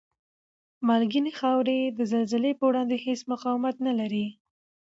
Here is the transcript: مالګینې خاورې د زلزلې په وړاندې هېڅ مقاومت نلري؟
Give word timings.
مالګینې 0.87 1.31
خاورې 1.39 1.79
د 1.97 1.99
زلزلې 2.11 2.51
په 2.59 2.63
وړاندې 2.69 2.95
هېڅ 3.05 3.19
مقاومت 3.31 3.75
نلري؟ 3.87 4.25